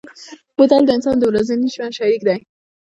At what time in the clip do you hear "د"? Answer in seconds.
0.85-0.89, 1.19-1.23